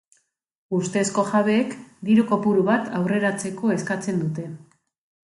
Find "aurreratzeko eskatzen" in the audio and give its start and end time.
3.01-4.19